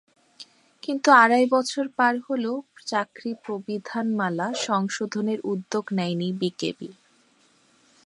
কিন্তু 0.83 1.09
আড়াই 1.13 1.45
বছর 1.51 1.85
পার 1.97 2.15
হলেও 2.27 2.55
চাকরি 2.85 3.31
প্রবিধানমালা 3.45 4.47
সংশোধনের 4.67 5.39
উদ্যোগ 5.43 5.85
নেয়নি 5.91 6.29
বিকেবি। 6.33 6.89